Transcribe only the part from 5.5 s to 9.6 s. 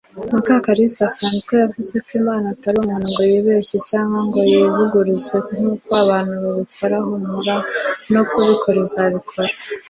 nkuko abantu babikora humura nokubikora zabikora.